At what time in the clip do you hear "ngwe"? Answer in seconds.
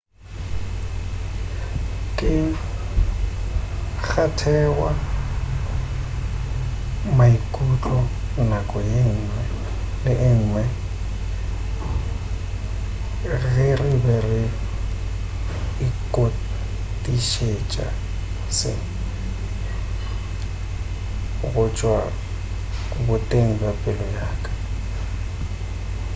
9.17-9.43, 10.45-10.63